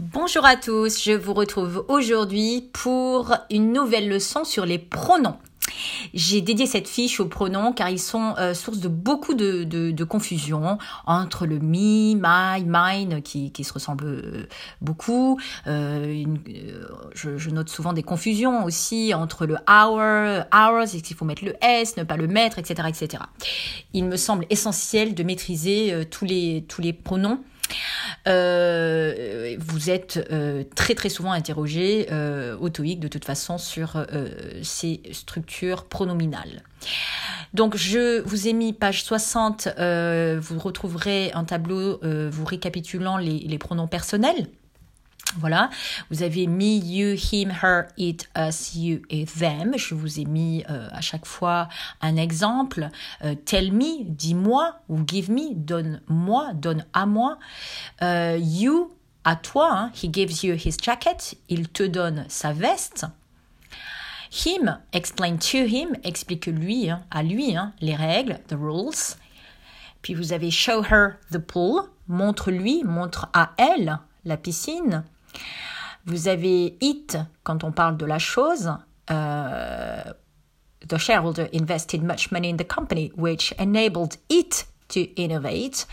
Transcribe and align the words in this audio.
Bonjour 0.00 0.44
à 0.44 0.54
tous, 0.54 1.02
je 1.02 1.10
vous 1.10 1.34
retrouve 1.34 1.84
aujourd'hui 1.88 2.70
pour 2.72 3.34
une 3.50 3.72
nouvelle 3.72 4.08
leçon 4.08 4.44
sur 4.44 4.64
les 4.64 4.78
pronoms. 4.78 5.38
J'ai 6.14 6.40
dédié 6.40 6.66
cette 6.66 6.86
fiche 6.86 7.18
aux 7.18 7.26
pronoms 7.26 7.72
car 7.72 7.88
ils 7.88 7.98
sont 7.98 8.36
euh, 8.38 8.54
source 8.54 8.78
de 8.78 8.86
beaucoup 8.86 9.34
de, 9.34 10.04
confusion 10.04 10.78
entre 11.04 11.46
le 11.46 11.58
me, 11.58 12.14
my, 12.14 12.64
mine 12.64 13.22
qui, 13.22 13.50
qui 13.50 13.64
se 13.64 13.72
ressemblent 13.72 14.06
euh, 14.06 14.46
beaucoup. 14.80 15.40
Euh, 15.66 16.24
je, 17.16 17.50
note 17.50 17.68
souvent 17.68 17.92
des 17.92 18.04
confusions 18.04 18.64
aussi 18.64 19.12
entre 19.14 19.46
le 19.46 19.56
our, 19.68 20.44
ours, 20.54 20.94
est-ce 20.94 21.02
qu'il 21.02 21.16
faut 21.16 21.24
mettre 21.24 21.44
le 21.44 21.54
s, 21.60 21.96
ne 21.96 22.04
pas 22.04 22.16
le 22.16 22.28
mettre, 22.28 22.60
etc., 22.60 22.88
etc. 22.88 23.24
Il 23.94 24.04
me 24.04 24.16
semble 24.16 24.46
essentiel 24.48 25.16
de 25.16 25.24
maîtriser 25.24 26.06
tous 26.08 26.24
les 26.24 26.64
tous 26.68 26.82
les 26.82 26.92
pronoms 26.92 27.40
euh, 28.26 29.56
vous 29.58 29.90
êtes 29.90 30.26
euh, 30.30 30.64
très 30.74 30.94
très 30.94 31.08
souvent 31.08 31.32
interrogé 31.32 32.08
euh, 32.10 32.56
au 32.58 32.68
TOEIC 32.68 33.00
de 33.00 33.08
toute 33.08 33.24
façon 33.24 33.58
sur 33.58 33.96
euh, 33.96 34.28
ces 34.62 35.00
structures 35.12 35.84
pronominales. 35.84 36.62
Donc 37.54 37.76
je 37.76 38.20
vous 38.20 38.48
ai 38.48 38.52
mis 38.52 38.72
page 38.72 39.02
60, 39.04 39.68
vous 39.68 40.58
retrouverez 40.58 41.32
un 41.32 41.44
tableau 41.44 41.98
vous 42.02 42.44
récapitulant 42.44 43.16
les, 43.16 43.38
les 43.38 43.58
pronoms 43.58 43.88
personnels. 43.88 44.48
Voilà, 45.36 45.70
vous 46.10 46.22
avez 46.22 46.46
me, 46.46 46.64
you, 46.64 47.14
him, 47.14 47.52
her, 47.62 47.88
it, 47.96 48.28
us, 48.36 48.74
you 48.74 49.02
et 49.10 49.26
them. 49.26 49.76
Je 49.76 49.94
vous 49.94 50.18
ai 50.18 50.24
mis 50.24 50.64
euh, 50.70 50.88
à 50.90 51.00
chaque 51.00 51.26
fois 51.26 51.68
un 52.00 52.16
exemple. 52.16 52.88
Euh, 53.24 53.34
tell 53.34 53.72
me, 53.72 54.04
dis-moi, 54.04 54.80
ou 54.88 54.98
give 55.06 55.30
me, 55.30 55.54
donne-moi, 55.54 56.52
donne 56.54 56.84
à 56.94 57.06
moi. 57.06 57.38
Euh, 58.02 58.38
you, 58.40 58.90
à 59.24 59.36
toi, 59.36 59.70
hein. 59.70 59.92
he 59.94 60.08
gives 60.10 60.42
you 60.42 60.54
his 60.54 60.76
jacket, 60.80 61.36
il 61.48 61.68
te 61.68 61.82
donne 61.82 62.24
sa 62.28 62.52
veste. 62.52 63.06
Him, 64.30 64.78
explain 64.92 65.36
to 65.36 65.58
him, 65.58 65.96
explique-lui, 66.04 66.90
hein, 66.90 67.02
à 67.10 67.22
lui, 67.22 67.56
hein, 67.56 67.72
les 67.80 67.94
règles, 67.94 68.40
the 68.48 68.54
rules. 68.58 69.16
Puis 70.02 70.14
vous 70.14 70.32
avez 70.32 70.50
show 70.50 70.82
her 70.82 71.18
the 71.30 71.38
pool, 71.38 71.82
montre-lui, 72.08 72.82
montre 72.84 73.28
à 73.32 73.52
elle 73.56 73.98
la 74.24 74.36
piscine. 74.36 75.04
Vous 76.06 76.28
avez 76.28 76.76
it 76.80 77.18
quand 77.44 77.64
on 77.64 77.72
parle 77.72 77.96
de 77.96 78.06
la 78.06 78.18
chose. 78.18 78.72
Euh, 79.10 80.02
the 80.86 80.98
shareholder 80.98 81.48
invested 81.52 82.02
much 82.02 82.30
money 82.30 82.50
in 82.50 82.56
the 82.56 82.66
company, 82.66 83.12
which 83.16 83.52
enabled 83.58 84.16
it 84.28 84.66
to 84.88 85.00
innovate. 85.16 85.86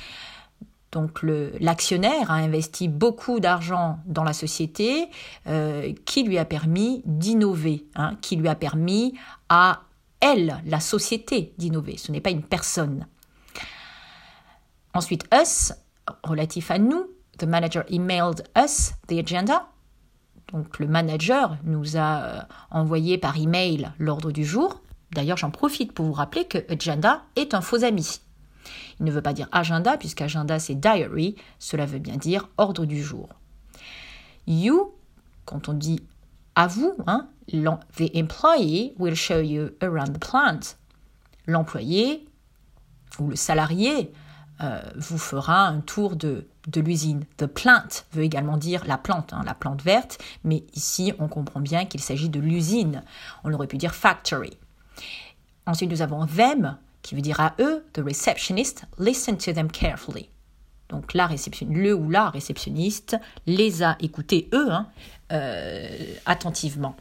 Donc 0.91 1.23
l'actionnaire 1.59 2.31
a 2.31 2.35
investi 2.35 2.87
beaucoup 2.87 3.41
d'argent 3.41 3.99
dans 4.05 4.23
la 4.23 4.31
société 4.31 5.09
euh, 5.47 5.93
qui 6.05 6.23
lui 6.23 6.37
a 6.37 6.45
permis 6.45 7.01
d'innover, 7.03 7.85
hein, 7.95 8.15
qui 8.21 8.37
lui 8.37 8.47
a 8.47 8.55
permis 8.55 9.13
à 9.49 9.81
elle, 10.21 10.61
la 10.65 10.79
société, 10.79 11.53
d'innover. 11.57 11.97
Ce 11.97 12.13
n'est 12.13 12.21
pas 12.21 12.29
une 12.29 12.43
personne. 12.43 13.07
Ensuite, 14.93 15.25
us, 15.33 15.73
relatif 16.23 16.71
à 16.71 16.79
nous, 16.79 17.05
the 17.37 17.45
manager 17.45 17.83
emailed 17.89 18.43
us 18.55 18.93
the 19.07 19.19
agenda. 19.19 19.67
Donc 20.51 20.79
le 20.79 20.87
manager 20.87 21.57
nous 21.63 21.97
a 21.97 22.23
euh, 22.23 22.41
envoyé 22.71 23.17
par 23.17 23.37
email 23.37 23.91
l'ordre 23.99 24.31
du 24.31 24.45
jour. 24.45 24.81
D'ailleurs, 25.11 25.37
j'en 25.37 25.51
profite 25.51 25.93
pour 25.93 26.05
vous 26.05 26.13
rappeler 26.13 26.45
que 26.45 26.59
agenda 26.71 27.23
est 27.35 27.53
un 27.53 27.61
faux 27.61 27.83
ami. 27.83 28.19
Il 28.99 29.05
ne 29.05 29.11
veut 29.11 29.21
pas 29.21 29.33
dire 29.33 29.47
agenda 29.51 29.97
puisqu'agenda 29.97 30.59
c'est 30.59 30.75
diary, 30.75 31.35
cela 31.59 31.85
veut 31.85 31.99
bien 31.99 32.17
dire 32.17 32.49
ordre 32.57 32.85
du 32.85 33.01
jour. 33.01 33.29
You, 34.47 34.93
quand 35.45 35.69
on 35.69 35.73
dit 35.73 36.01
à 36.55 36.67
vous, 36.67 36.93
hein, 37.07 37.27
the 37.47 38.15
employee 38.15 38.93
will 38.97 39.15
show 39.15 39.39
you 39.39 39.69
around 39.81 40.13
the 40.13 40.19
plant. 40.19 40.75
L'employé 41.47 42.25
ou 43.19 43.29
le 43.29 43.35
salarié 43.35 44.11
euh, 44.61 44.79
vous 44.95 45.17
fera 45.17 45.67
un 45.67 45.81
tour 45.81 46.15
de, 46.15 46.47
de 46.67 46.79
l'usine. 46.79 47.25
The 47.37 47.45
plant 47.45 47.89
veut 48.13 48.23
également 48.23 48.55
dire 48.55 48.83
la 48.87 48.97
plante, 48.97 49.33
hein, 49.33 49.43
la 49.45 49.53
plante 49.53 49.81
verte, 49.81 50.17
mais 50.45 50.63
ici 50.73 51.13
on 51.19 51.27
comprend 51.27 51.59
bien 51.59 51.85
qu'il 51.85 51.99
s'agit 51.99 52.29
de 52.29 52.39
l'usine. 52.39 53.03
On 53.43 53.51
aurait 53.51 53.67
pu 53.67 53.77
dire 53.77 53.93
factory. 53.93 54.57
Ensuite 55.65 55.91
nous 55.91 56.01
avons 56.01 56.25
them 56.25 56.77
qui 57.01 57.15
veut 57.15 57.21
dire 57.21 57.39
à 57.41 57.53
eux, 57.59 57.85
the 57.93 57.99
receptionist, 57.99 58.85
listen 58.97 59.37
to 59.37 59.51
them 59.51 59.69
carefully. 59.69 60.29
Donc 60.87 61.13
la 61.13 61.27
réception, 61.27 61.67
le 61.69 61.93
ou 61.93 62.09
la 62.09 62.29
réceptionniste 62.29 63.17
les 63.47 63.83
a 63.83 63.97
écoutés 63.99 64.47
eux 64.53 64.71
hein, 64.71 64.87
euh, 65.33 65.89
attentivement. 66.25 66.95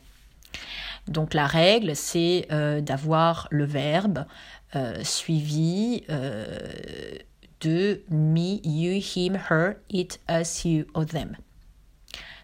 Donc 1.06 1.34
la 1.34 1.46
règle, 1.46 1.94
c'est 1.94 2.48
euh, 2.50 2.80
d'avoir 2.80 3.46
le 3.50 3.64
verbe 3.64 4.24
suivi 5.04 6.02
de 7.64 8.02
me, 8.10 8.60
you, 8.64 9.00
him, 9.00 9.38
her, 9.50 9.76
it, 9.90 10.20
us, 10.28 10.64
you 10.64 10.84
or 10.94 11.06
them. 11.06 11.36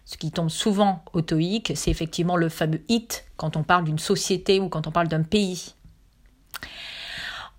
Ce 0.05 0.17
qui 0.17 0.31
tombe 0.31 0.49
souvent 0.49 1.05
au 1.13 1.21
TOEIC, 1.21 1.71
c'est 1.75 1.91
effectivement 1.91 2.35
le 2.35 2.49
fameux 2.49 2.81
it 2.89 3.25
quand 3.37 3.55
on 3.55 3.63
parle 3.63 3.85
d'une 3.85 3.99
société 3.99 4.59
ou 4.59 4.67
quand 4.67 4.87
on 4.87 4.91
parle 4.91 5.07
d'un 5.07 5.23
pays. 5.23 5.73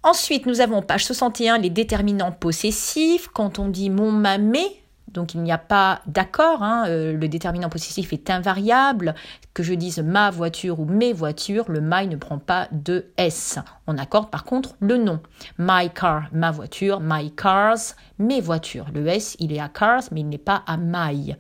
Ensuite, 0.03 0.47
nous 0.47 0.61
avons 0.61 0.83
page 0.83 1.07
61 1.07 1.59
les 1.59 1.71
déterminants 1.71 2.33
possessifs. 2.33 3.29
Quand 3.29 3.59
on 3.59 3.69
dit 3.69 3.89
mon 3.89 4.11
mamé, 4.11 4.82
donc 5.13 5.35
il 5.35 5.43
n'y 5.43 5.53
a 5.53 5.59
pas 5.59 6.01
d'accord, 6.07 6.63
hein, 6.63 6.85
euh, 6.89 7.13
le 7.13 7.29
déterminant 7.29 7.69
possessif 7.69 8.13
est 8.13 8.31
invariable. 8.31 9.15
Que 9.55 9.63
je 9.63 9.75
dise 9.75 9.99
ma 9.99 10.31
voiture 10.31 10.81
ou 10.81 10.85
mes 10.85 11.13
voitures, 11.13 11.71
le 11.71 11.81
my 11.81 12.09
ne 12.09 12.17
prend 12.17 12.39
pas 12.39 12.69
de 12.73 13.07
S. 13.17 13.59
On 13.87 13.99
accorde 13.99 14.31
par 14.31 14.45
contre 14.45 14.77
le 14.81 14.97
nom. 14.97 15.21
My 15.59 15.91
car, 15.95 16.25
ma 16.33 16.51
voiture, 16.51 17.01
my 17.01 17.31
cars, 17.35 17.95
mes 18.19 18.41
voitures. 18.41 18.87
Le 18.95 19.07
S, 19.07 19.37
il 19.39 19.53
est 19.53 19.61
à 19.61 19.69
cars, 19.69 20.05
mais 20.11 20.21
il 20.21 20.29
n'est 20.29 20.39
pas 20.39 20.63
à 20.67 20.77
my. 20.77 21.37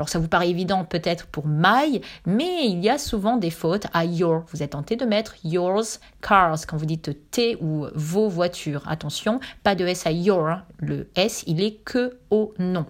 Alors 0.00 0.08
ça 0.08 0.18
vous 0.18 0.28
paraît 0.28 0.48
évident 0.48 0.86
peut-être 0.86 1.26
pour 1.26 1.46
my, 1.46 2.00
mais 2.24 2.64
il 2.64 2.82
y 2.82 2.88
a 2.88 2.96
souvent 2.96 3.36
des 3.36 3.50
fautes 3.50 3.86
à 3.92 4.06
your. 4.06 4.44
Vous 4.50 4.62
êtes 4.62 4.70
tenté 4.70 4.96
de 4.96 5.04
mettre 5.04 5.34
yours 5.44 6.00
cars 6.22 6.56
quand 6.66 6.78
vous 6.78 6.86
dites 6.86 7.30
tes 7.30 7.58
ou 7.60 7.86
vos 7.94 8.26
voitures. 8.26 8.82
Attention, 8.88 9.40
pas 9.62 9.74
de 9.74 9.86
S 9.86 10.06
à 10.06 10.10
your. 10.10 10.48
Hein. 10.48 10.64
Le 10.78 11.10
S, 11.16 11.44
il 11.46 11.62
est 11.62 11.84
que 11.84 12.16
au 12.30 12.54
nom. 12.58 12.86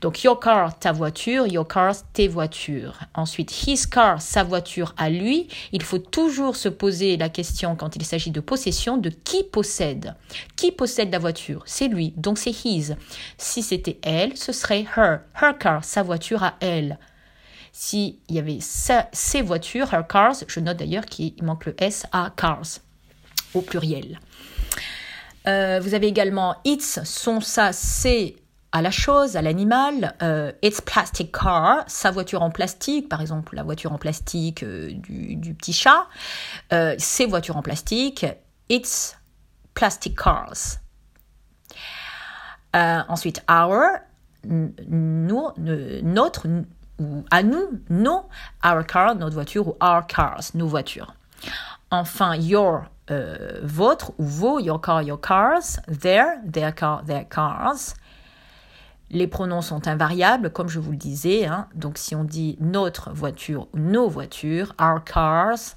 Donc 0.00 0.22
your 0.24 0.38
car, 0.38 0.78
ta 0.78 0.92
voiture, 0.92 1.46
your 1.46 1.66
cars, 1.66 1.96
tes 2.12 2.28
voitures. 2.28 2.98
Ensuite, 3.14 3.50
his 3.66 3.86
car, 3.88 4.20
sa 4.20 4.42
voiture 4.42 4.94
à 4.96 5.10
lui. 5.10 5.48
Il 5.72 5.82
faut 5.82 5.98
toujours 5.98 6.56
se 6.56 6.68
poser 6.68 7.16
la 7.16 7.28
question 7.28 7.76
quand 7.76 7.96
il 7.96 8.04
s'agit 8.04 8.30
de 8.30 8.40
possession 8.40 8.96
de 8.96 9.10
qui 9.10 9.44
possède. 9.44 10.14
Qui 10.56 10.72
possède 10.72 11.12
la 11.12 11.18
voiture? 11.18 11.62
C'est 11.66 11.88
lui, 11.88 12.12
donc 12.16 12.38
c'est 12.38 12.64
his. 12.64 12.94
Si 13.38 13.62
c'était 13.62 13.98
elle, 14.02 14.36
ce 14.36 14.52
serait 14.52 14.86
her. 14.96 15.20
Her 15.40 15.58
car, 15.58 15.84
sa 15.84 16.02
voiture 16.02 16.42
à 16.42 16.54
elle. 16.60 16.98
S'il 17.72 18.16
y 18.30 18.38
avait 18.38 18.58
ses 18.60 19.42
voitures, 19.42 19.92
her 19.92 20.06
cars, 20.08 20.36
je 20.48 20.60
note 20.60 20.78
d'ailleurs 20.78 21.04
qu'il 21.04 21.34
manque 21.42 21.66
le 21.66 21.74
S 21.78 22.06
à 22.10 22.32
cars, 22.34 22.80
au 23.52 23.60
pluriel. 23.60 24.18
Euh, 25.46 25.78
vous 25.82 25.92
avez 25.92 26.06
également 26.06 26.56
its, 26.64 26.80
son, 26.80 27.40
sa, 27.40 27.72
c'est 27.72 28.34
à 28.72 28.82
la 28.82 28.90
chose, 28.90 29.36
à 29.36 29.42
l'animal. 29.42 30.14
Euh, 30.22 30.52
it's 30.62 30.80
plastic 30.80 31.32
car, 31.32 31.84
sa 31.86 32.10
voiture 32.10 32.42
en 32.42 32.50
plastique, 32.50 33.08
par 33.08 33.20
exemple 33.20 33.54
la 33.54 33.62
voiture 33.62 33.92
en 33.92 33.98
plastique 33.98 34.62
euh, 34.62 34.90
du, 34.92 35.54
petit 35.54 35.72
chat. 35.72 36.06
Euh, 36.72 36.94
ses 36.98 37.26
voitures 37.26 37.56
en 37.56 37.62
plastique, 37.62 38.26
it's 38.68 39.16
plastic 39.74 40.16
cars. 40.16 40.78
ensuite, 42.74 43.42
our, 43.48 44.00
nous, 44.44 45.48
notre, 46.02 46.46
ou 46.98 47.24
à 47.30 47.42
nous, 47.42 47.80
nos, 47.88 48.28
our 48.64 48.84
car, 48.86 49.14
notre 49.14 49.34
voiture, 49.34 49.68
ou 49.68 49.76
our 49.82 50.06
cars, 50.06 50.50
nos 50.54 50.66
voitures. 50.66 51.14
Enfin, 51.90 52.34
your, 52.36 52.84
votre 53.62 54.12
ou 54.18 54.24
vos, 54.24 54.58
your 54.58 54.80
car, 54.80 55.02
your 55.02 55.20
cars, 55.20 55.78
their, 55.88 56.40
their 56.44 56.74
car, 56.74 57.02
their 57.06 57.24
cars. 57.24 57.94
Les 59.10 59.26
pronoms 59.26 59.62
sont 59.62 59.86
invariables, 59.86 60.50
comme 60.50 60.68
je 60.68 60.80
vous 60.80 60.90
le 60.90 60.96
disais. 60.96 61.46
Hein. 61.46 61.68
Donc 61.74 61.98
si 61.98 62.14
on 62.14 62.24
dit 62.24 62.56
notre 62.60 63.12
voiture 63.12 63.68
ou 63.72 63.78
nos 63.78 64.08
voitures, 64.08 64.74
our 64.80 65.02
cars, 65.04 65.74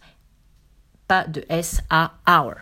pas 1.07 1.25
de 1.25 1.43
S 1.49 1.81
à 1.89 2.13
our. 2.27 2.55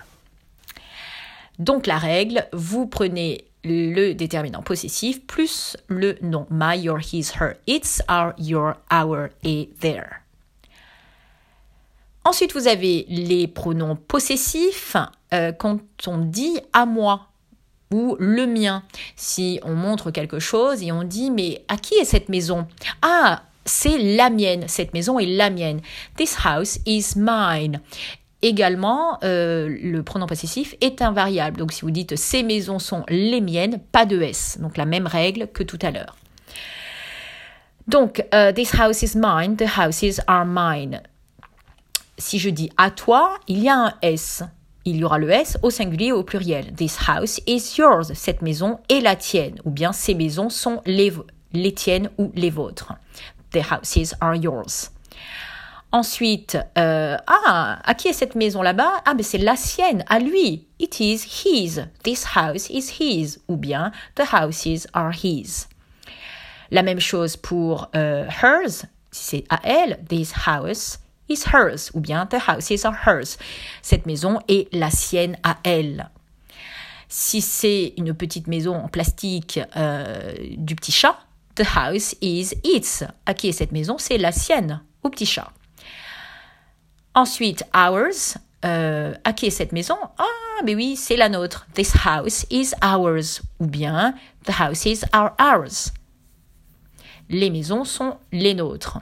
Donc 1.60 1.88
la 1.88 1.98
règle, 1.98 2.48
vous 2.54 2.86
prenez 2.86 3.46
le 3.64 4.14
déterminant 4.14 4.62
possessif 4.62 5.25
plus 5.25 5.78
le 5.88 6.18
nom 6.22 6.48
my, 6.50 6.80
your, 6.80 7.00
his, 7.00 7.31
her, 7.40 7.56
its, 7.68 8.02
our, 8.10 8.34
your, 8.38 8.75
our 8.92 9.30
et 9.44 9.69
their. 9.80 10.22
Ensuite, 12.24 12.54
vous 12.54 12.68
avez 12.68 13.06
les 13.08 13.48
pronoms 13.48 13.96
possessifs 13.96 14.98
euh, 15.34 15.54
quand 15.54 15.80
on 16.08 16.18
dit 16.18 16.60
à 16.74 16.86
moi 16.86 17.30
ou 17.92 18.16
le 18.19 18.45
mien. 18.45 18.84
Si 19.16 19.60
on 19.63 19.75
montre 19.75 20.12
quelque 20.12 20.39
chose 20.39 20.84
et 20.84 20.92
on 20.92 21.04
dit 21.04 21.31
mais 21.31 21.63
à 21.68 21.78
qui 21.78 21.95
est 21.95 22.06
cette 22.06 22.30
maison? 22.30 22.68
Ah, 23.01 23.44
c'est 23.66 23.98
la 23.98 24.30
mienne, 24.30 24.66
cette 24.68 24.94
maison 24.94 25.19
est 25.19 25.25
la 25.25 25.50
mienne. 25.50 25.81
This 26.16 26.38
house 26.44 26.80
is 26.86 27.13
mine. 27.16 27.81
Également, 28.42 29.18
euh, 29.24 29.68
le 29.81 30.04
pronom 30.04 30.28
possessif 30.28 30.75
est 30.81 31.01
invariable. 31.01 31.57
Donc 31.57 31.74
si 31.74 31.81
vous 31.81 31.92
dites 31.92 32.16
ces 32.16 32.44
maisons 32.44 32.80
sont 32.80 33.04
les 33.10 33.42
miennes, 33.42 33.80
pas 33.92 34.06
de 34.06 34.22
S. 34.22 34.57
Donc 34.60 34.78
la 34.78 34.86
même 34.86 35.07
règle 35.07 35.48
que 35.48 35.63
tout 35.63 35.80
à 35.81 35.92
l'heure. 35.92 36.16
Donc, 37.88 38.25
euh, 38.33 38.51
this 38.51 38.74
house 38.78 39.01
is 39.01 39.16
mine, 39.16 39.56
the 39.56 39.66
houses 39.78 40.19
are 40.28 40.45
mine. 40.45 41.01
Si 42.18 42.38
je 42.38 42.50
dis 42.50 42.69
à 42.75 42.92
toi, 42.92 43.38
il 43.48 43.60
y 43.60 43.69
a 43.69 43.75
un 43.75 43.94
S. 44.01 44.44
Il 44.89 44.95
y 44.95 45.04
aura 45.04 45.18
le 45.18 45.30
S 45.30 45.57
au 45.63 45.69
singulier 45.69 46.13
ou 46.13 46.19
au 46.19 46.24
pluriel. 46.24 46.74
This 46.74 46.98
house 47.10 47.42
is 47.45 47.75
yours. 47.78 48.13
Cette 48.13 48.42
maison 48.42 48.80
est 48.88 49.01
la 49.01 49.18
tienne. 49.18 49.60
Ou 49.66 49.69
bien 49.69 49.92
ces 49.92 50.16
maisons 50.16 50.50
sont 50.50 50.81
les, 50.86 51.12
les 51.51 51.74
tiennes 51.74 52.10
ou 52.18 52.31
les 52.36 52.50
vôtres. 52.50 52.94
The 53.51 53.57
houses 53.69 54.16
are 54.22 54.36
yours. 54.36 54.92
Ensuite, 55.92 56.57
euh, 56.78 57.18
ah, 57.28 57.80
à 57.84 57.94
qui 57.95 58.07
est 58.07 58.13
cette 58.13 58.36
maison 58.36 58.62
là-bas? 58.62 59.04
Ah, 59.04 59.13
mais 59.13 59.24
c'est 59.24 59.39
la 59.39 59.57
sienne, 59.57 60.06
à 60.07 60.19
lui. 60.19 60.68
It 60.80 61.01
is 61.01 61.44
his. 61.44 61.81
This 62.04 62.25
house 62.38 62.69
is 62.69 62.94
his. 62.98 63.40
Ou 63.50 63.57
bien, 63.57 63.92
the 64.16 64.24
houses 64.33 64.88
are 64.94 65.12
his. 65.12 65.68
La 66.72 66.81
même 66.81 67.01
chose 67.01 67.36
pour 67.36 67.90
euh, 67.94 68.25
hers, 68.42 68.86
c'est 69.12 69.44
à 69.50 69.60
elle, 69.66 70.00
this 70.07 70.31
house 70.45 71.00
is 71.30 71.44
hers. 71.54 71.92
Ou 71.94 72.00
bien, 72.00 72.26
the 72.26 72.38
houses 72.48 72.86
are 72.86 72.96
hers. 73.06 73.38
Cette 73.82 74.06
maison 74.06 74.40
est 74.48 74.74
la 74.74 74.90
sienne 74.90 75.38
à 75.44 75.58
elle. 75.64 76.10
Si 77.10 77.42
c'est 77.42 77.94
une 77.98 78.14
petite 78.14 78.48
maison 78.48 78.76
en 78.76 78.88
plastique 78.90 79.60
euh, 79.76 80.34
du 80.58 80.76
petit 80.76 80.92
chat, 80.92 81.18
the 81.56 81.64
house 81.76 82.16
is 82.22 82.54
its. 82.64 83.06
À 83.26 83.34
qui 83.34 83.50
est 83.50 83.54
cette 83.54 83.72
maison? 83.72 83.98
C'est 83.98 84.18
la 84.18 84.32
sienne, 84.32 84.82
au 85.04 85.10
petit 85.10 85.26
chat. 85.26 85.52
Ensuite, 87.14 87.64
ours. 87.74 88.38
Euh, 88.66 89.14
à 89.24 89.34
qui 89.34 89.46
est 89.46 89.52
cette 89.52 89.72
maison? 89.72 89.98
Ah, 90.18 90.64
mais 90.66 90.76
oui, 90.76 90.96
c'est 90.96 91.16
la 91.16 91.30
nôtre. 91.30 91.68
This 91.74 91.94
house 92.06 92.46
is 92.50 92.72
ours. 92.84 93.42
Ou 93.60 93.68
bien, 93.68 94.16
the 94.46 94.52
houses 94.60 95.06
are 95.14 95.36
ours. 95.40 95.94
Les 97.30 97.50
maisons 97.50 97.84
sont 97.84 98.18
les 98.32 98.54
nôtres. 98.54 99.00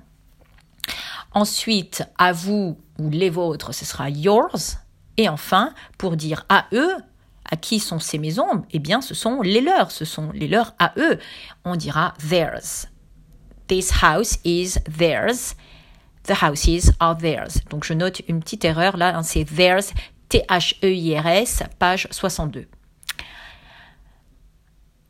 Ensuite, 1.36 2.04
à 2.18 2.32
vous 2.32 2.78
ou 2.98 3.10
les 3.10 3.30
vôtres, 3.30 3.74
ce 3.74 3.84
sera 3.84 4.10
yours. 4.10 4.78
Et 5.18 5.28
enfin, 5.28 5.74
pour 5.98 6.16
dire 6.16 6.46
à 6.48 6.66
eux, 6.72 6.96
à 7.52 7.58
qui 7.58 7.80
sont 7.80 8.00
ces 8.00 8.18
maisons 8.18 8.64
Eh 8.72 8.80
bien, 8.80 9.02
ce 9.02 9.14
sont 9.14 9.42
les 9.42 9.60
leurs, 9.60 9.92
ce 9.92 10.06
sont 10.06 10.32
les 10.32 10.48
leurs 10.48 10.74
à 10.80 10.94
eux. 10.98 11.20
On 11.66 11.76
dira 11.76 12.14
theirs. 12.30 12.88
This 13.68 13.92
house 14.02 14.40
is 14.46 14.76
theirs. 14.98 15.56
The 16.24 16.42
houses 16.42 16.94
are 17.02 17.18
theirs. 17.18 17.60
Donc 17.70 17.84
je 17.84 17.94
note 17.94 18.22
une 18.30 18.40
petite 18.40 18.64
erreur 18.64 18.96
là, 18.96 19.18
hein, 19.18 19.22
c'est 19.22 19.44
theirs, 19.44 19.84
T-H-E-I-R-S, 20.30 21.64
page 21.78 22.08
62. 22.12 22.66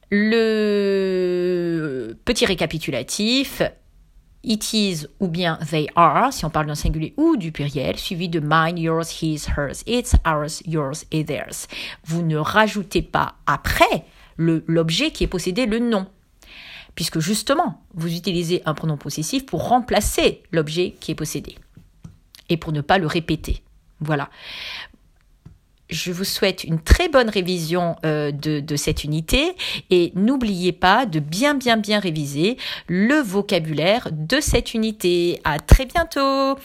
Le 0.09 2.17
petit 2.25 2.47
récapitulatif, 2.47 3.61
it 4.45 4.73
is 4.73 5.07
ou 5.19 5.27
bien 5.27 5.57
they 5.69 5.87
are, 5.95 6.31
si 6.31 6.45
on 6.45 6.49
parle 6.49 6.67
d'un 6.67 6.75
singulier 6.75 7.13
ou 7.17 7.35
du 7.35 7.51
pluriel, 7.51 7.97
suivi 7.97 8.29
de 8.29 8.39
mine, 8.39 8.77
yours, 8.77 9.21
his, 9.21 9.47
hers, 9.57 9.83
it's, 9.87 10.15
ours, 10.25 10.61
yours 10.65 11.05
et 11.11 11.25
theirs. 11.25 11.67
Vous 12.05 12.21
ne 12.21 12.37
rajoutez 12.37 13.01
pas 13.01 13.35
après 13.45 14.05
l'objet 14.37 15.11
qui 15.11 15.23
est 15.23 15.27
possédé 15.27 15.65
le 15.65 15.79
nom 15.79 16.07
puisque 16.95 17.19
justement, 17.19 17.81
vous 17.93 18.15
utilisez 18.15 18.61
un 18.65 18.73
pronom 18.73 18.97
possessif 18.97 19.45
pour 19.45 19.67
remplacer 19.67 20.43
l'objet 20.51 20.95
qui 20.99 21.11
est 21.11 21.15
possédé 21.15 21.55
et 22.49 22.57
pour 22.57 22.71
ne 22.71 22.81
pas 22.81 22.97
le 22.97 23.07
répéter. 23.07 23.61
Voilà. 23.99 24.29
Je 25.89 26.11
vous 26.11 26.23
souhaite 26.23 26.63
une 26.63 26.79
très 26.79 27.09
bonne 27.09 27.29
révision 27.29 27.95
euh, 28.05 28.31
de, 28.31 28.59
de 28.59 28.75
cette 28.75 29.03
unité 29.03 29.55
et 29.89 30.11
n'oubliez 30.15 30.71
pas 30.71 31.05
de 31.05 31.19
bien 31.19 31.53
bien 31.53 31.77
bien 31.77 31.99
réviser 31.99 32.57
le 32.87 33.21
vocabulaire 33.21 34.09
de 34.11 34.39
cette 34.39 34.73
unité. 34.73 35.39
À 35.43 35.59
très 35.59 35.85
bientôt 35.85 36.57